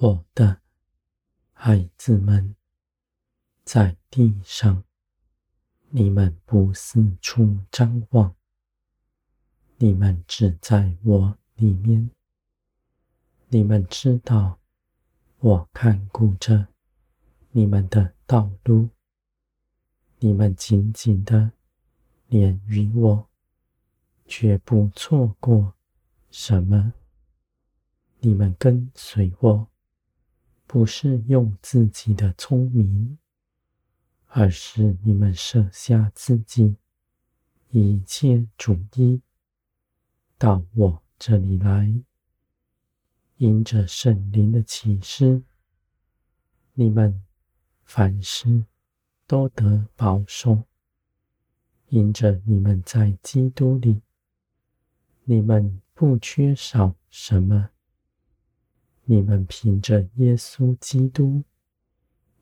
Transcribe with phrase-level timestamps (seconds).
[0.00, 0.60] 我的
[1.52, 2.54] 孩子们，
[3.64, 4.84] 在地上，
[5.88, 8.32] 你们不四处张望，
[9.78, 12.12] 你们只在我里面。
[13.48, 14.60] 你们知道，
[15.40, 16.68] 我看顾着
[17.50, 18.90] 你们的道路，
[20.20, 21.50] 你们紧紧的
[22.28, 23.28] 连于我，
[24.26, 25.74] 绝不错过
[26.30, 26.94] 什么。
[28.20, 29.68] 你们跟随我。
[30.68, 33.16] 不是用自己的聪明，
[34.26, 36.76] 而是你们舍下自己
[37.70, 39.22] 一切主意，
[40.36, 41.90] 到我这里来，
[43.38, 45.42] 因着圣灵的启示，
[46.74, 47.24] 你们
[47.84, 48.66] 凡事
[49.26, 50.64] 都得保守，
[51.88, 54.02] 因着你们在基督里，
[55.24, 57.70] 你们不缺少什么。
[59.10, 61.42] 你们凭着耶稣基督，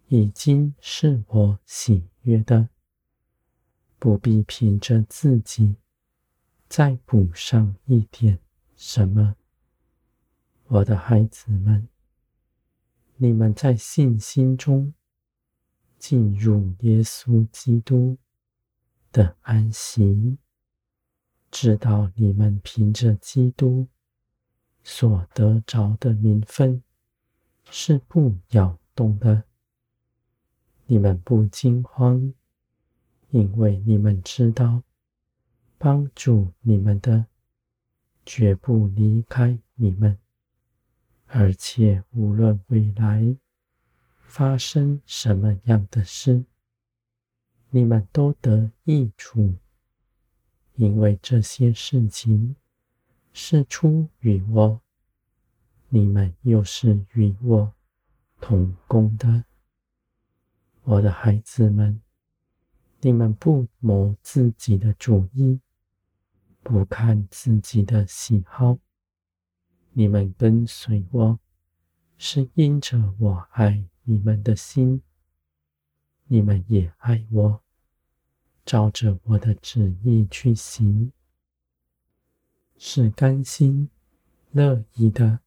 [0.09, 2.69] 已经是我喜悦的，
[4.00, 5.77] 不必凭着自己
[6.69, 8.41] 再补上一点
[8.75, 9.37] 什么。
[10.67, 11.87] 我的孩子们，
[13.14, 14.92] 你们在信心中
[16.00, 18.19] 进入耶稣基督
[19.12, 20.37] 的安息，
[21.48, 23.87] 知道你们凭着基督。
[24.89, 26.81] 所得着的名分
[27.65, 29.43] 是不摇动的，
[30.87, 32.33] 你们不惊慌，
[33.31, 34.84] 因为你们知道，
[35.77, 37.27] 帮助你们的
[38.25, 40.16] 绝不离开你们，
[41.27, 43.37] 而且无论未来
[44.21, 46.44] 发生什么样的事，
[47.71, 49.56] 你们都得益处，
[50.77, 52.55] 因为这些事情。
[53.39, 54.81] 是出于我，
[55.91, 57.75] 你们又是与我
[58.41, 59.45] 同工的，
[60.85, 62.01] 我的孩子们，
[63.03, 65.61] 你们不谋自己的主意，
[66.63, 68.79] 不看自己的喜好，
[69.93, 71.39] 你们跟随我，
[72.17, 75.03] 是因着我爱你们的心，
[76.25, 77.61] 你们也爱我，
[78.65, 81.13] 照着我的旨意去行。
[82.78, 83.88] 是甘心
[84.53, 85.41] 乐意的，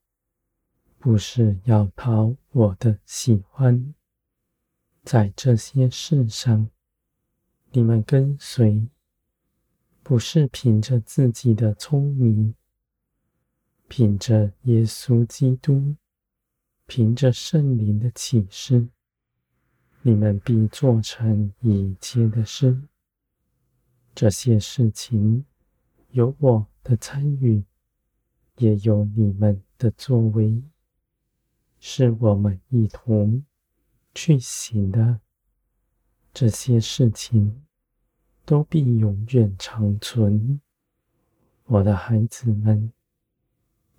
[0.97, 3.93] 不是要讨我的喜欢。
[5.03, 6.69] 在这些事上，
[7.71, 8.87] 你们跟随，
[10.01, 12.55] 不是凭着自己的聪明，
[13.87, 15.95] 凭着耶稣基督，
[16.85, 18.87] 凭着圣灵的启示，
[20.01, 22.81] 你们必做成一切的事。
[24.13, 25.45] 这些事情
[26.11, 27.63] 有我的参与，
[28.57, 30.63] 也有你们的作为，
[31.79, 33.45] 是我们一同
[34.15, 35.19] 去行的。
[36.33, 37.63] 这些事情
[38.45, 40.59] 都必永远长存。
[41.65, 42.91] 我的孩子们，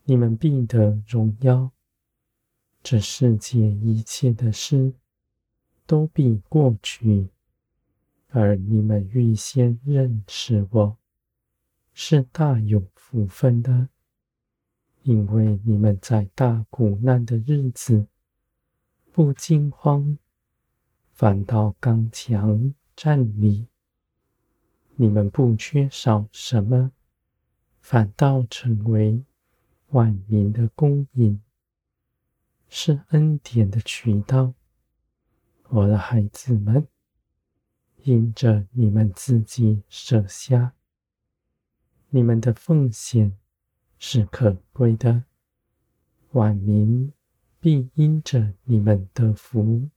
[0.05, 1.71] 你们必得荣耀。
[2.83, 4.95] 这世界一切的事
[5.87, 7.29] 都必过去，
[8.31, 11.00] 而你们预先认识我。
[12.03, 13.91] 是大有福分的，
[15.03, 18.07] 因为你们在大苦难的日子
[19.13, 20.17] 不惊慌，
[21.13, 23.67] 反倒刚强站立。
[24.97, 26.91] 你们不缺少什么，
[27.83, 29.23] 反倒成为
[29.89, 31.39] 万民的供应，
[32.71, 34.55] 是恩典的渠道。
[35.69, 36.89] 我的孩子们，
[38.05, 40.73] 因着你们自己舍下。
[42.13, 43.37] 你们的奉献
[43.99, 45.25] 是可贵的，
[46.33, 47.13] 万民
[47.61, 49.89] 必因着你们的福，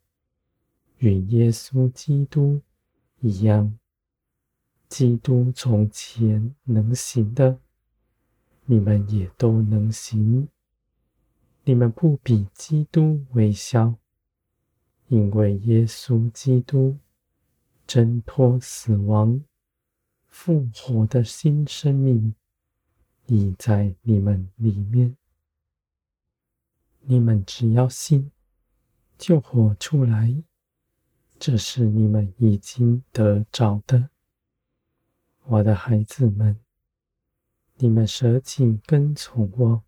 [0.99, 2.61] 与耶稣基督
[3.19, 3.77] 一样。
[4.87, 7.57] 基督从前能行的，
[8.65, 10.47] 你们也都能行。
[11.63, 13.95] 你们不比基督微小，
[15.07, 16.95] 因为耶稣基督
[17.87, 19.43] 挣脱死亡。
[20.33, 22.33] 复活的新生命
[23.27, 25.15] 已在你们里面，
[27.01, 28.31] 你们只要信，
[29.15, 30.43] 就活出来。
[31.37, 34.09] 这是你们已经得着的，
[35.43, 36.59] 我的孩子们。
[37.75, 39.83] 你们舍己跟从我，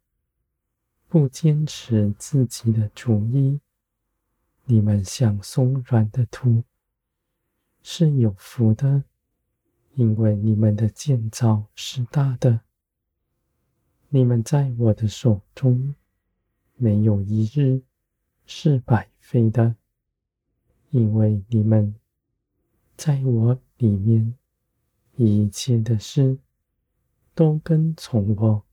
[1.08, 3.60] 不坚持自己的主意，
[4.66, 6.64] 你们像松软的土，
[7.82, 9.04] 是有福的。
[9.96, 12.60] 因为你们的建造是大的，
[14.10, 15.96] 你们在我的手中
[16.76, 17.82] 没有一日
[18.46, 19.76] 是白费的，
[20.90, 21.96] 因为你们
[22.98, 24.36] 在我里面
[25.16, 26.38] 一切的事
[27.34, 28.64] 都跟从我，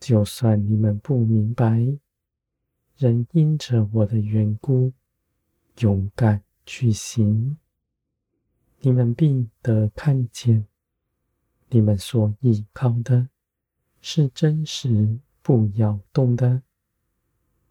[0.00, 1.96] 就算你们不明白，
[2.96, 4.92] 仍因着我的缘故，
[5.78, 7.56] 勇敢去行，
[8.86, 10.66] 你们必得看见，
[11.70, 13.30] 你们所依靠的
[14.02, 16.60] 是真实不摇动的。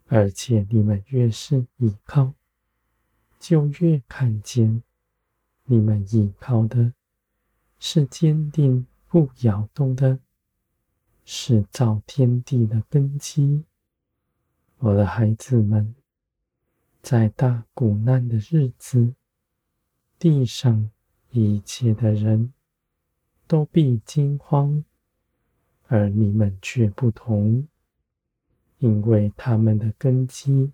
[0.08, 2.34] 而且你们越是依靠，
[3.40, 4.82] 就越看见，
[5.66, 6.94] 你们依靠的
[7.78, 10.18] 是坚定不摇动的，
[11.26, 13.64] 是造天地的根基。
[14.80, 15.94] 我的孩子们，
[17.04, 19.14] 在大苦难的日子，
[20.18, 20.90] 地上
[21.34, 22.54] 一切的人
[23.48, 24.84] 都必惊慌，
[25.88, 27.68] 而你们却不同。
[28.78, 30.72] 因为他们的根基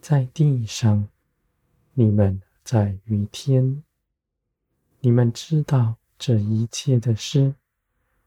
[0.00, 1.08] 在地上，
[1.94, 3.82] 你们在于天。
[5.00, 7.54] 你们知道这一切的事，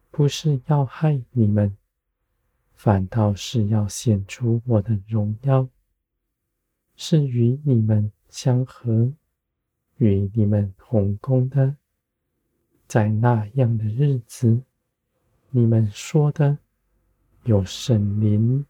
[0.10, 1.78] 不是要害你们，
[2.74, 5.68] 反倒是要显出我的荣耀，
[6.96, 9.12] 是与你们相合，
[10.02, 11.78] 与你们同工的。
[12.88, 14.64] 在那样的日子，
[15.52, 16.58] 你们说的
[17.44, 18.66] 有圣灵。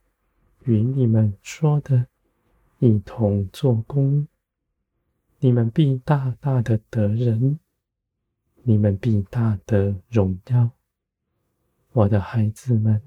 [0.65, 2.05] 与你们说的
[2.77, 4.27] 一同做工，
[5.39, 7.57] 你们必大大的得人，
[8.61, 10.69] 你们必大得荣耀。
[11.93, 13.01] 我的孩子们，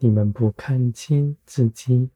[0.00, 2.10] 你们不看清自己，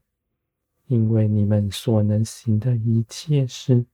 [0.89, 3.87] 因为你们所能行的一切事，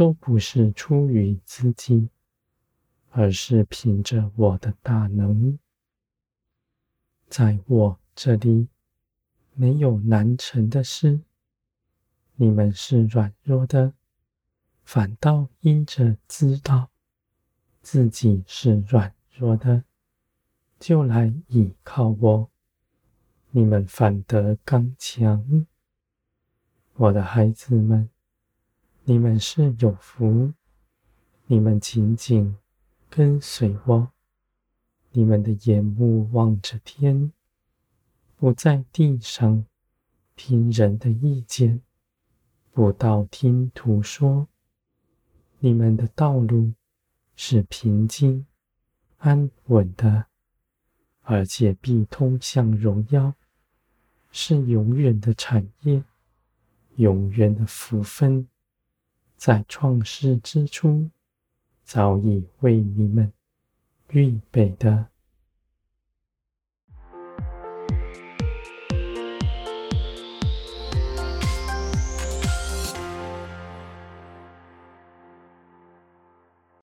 [0.00, 2.08] 都不是出于自己，
[3.10, 5.58] 而是凭着我的大能，
[7.28, 8.66] 在我这里。
[9.52, 11.20] 没有难成的事，
[12.36, 13.92] 你们是软弱的，
[14.84, 16.88] 反倒因着知道
[17.82, 19.84] 自己是软弱的，
[20.78, 22.50] 就来倚靠我，
[23.50, 25.66] 你们反得刚强。
[26.94, 28.08] 我的孩子们，
[29.04, 30.52] 你们是有福，
[31.46, 32.56] 你们紧紧
[33.08, 34.10] 跟随我，
[35.10, 37.32] 你们的眼目望着天。
[38.36, 39.64] 不在地上
[40.36, 41.82] 听人的意见，
[42.72, 44.48] 不道听途说。
[45.58, 46.72] 你们的道路
[47.34, 48.46] 是平静
[49.18, 50.26] 安稳的，
[51.22, 53.34] 而且必通向荣耀，
[54.30, 56.02] 是永远的产业，
[56.96, 58.48] 永远的福分，
[59.40, 61.08] 在创世之初
[61.82, 63.32] 早已为你们
[64.10, 65.09] 预备的。